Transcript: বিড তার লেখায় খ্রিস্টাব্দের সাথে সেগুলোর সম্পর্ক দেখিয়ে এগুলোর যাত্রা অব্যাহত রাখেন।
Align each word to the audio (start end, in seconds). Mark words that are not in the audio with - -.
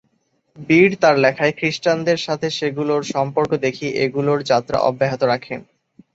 বিড 0.57 0.91
তার 1.01 1.15
লেখায় 1.17 1.53
খ্রিস্টাব্দের 1.57 2.19
সাথে 2.21 2.47
সেগুলোর 2.57 3.01
সম্পর্ক 3.13 3.51
দেখিয়ে 3.65 3.91
এগুলোর 4.05 4.39
যাত্রা 4.51 4.77
অব্যাহত 4.89 5.21
রাখেন। 5.23 5.59